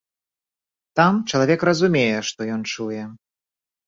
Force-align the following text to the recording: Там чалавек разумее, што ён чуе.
Там 0.99 1.19
чалавек 1.31 1.65
разумее, 1.69 2.17
што 2.31 2.47
ён 2.55 2.65
чуе. 2.71 3.03